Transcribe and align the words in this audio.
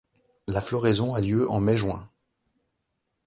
La 0.47 0.63
floraison 0.63 1.13
a 1.13 1.21
lieu 1.21 1.47
en 1.51 1.59
mai-juin. 1.59 2.09